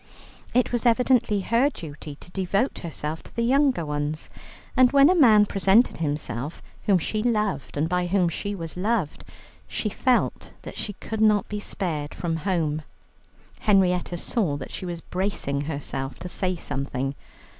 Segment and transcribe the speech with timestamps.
[0.55, 4.31] It was evidently her duty to devote herself to the younger ones,
[4.75, 9.23] and when a man presented himself whom she loved and by whom she was loved,
[9.67, 12.81] she felt that she could not be spared from home.
[13.59, 17.13] Henrietta saw that she was bracing herself to say something.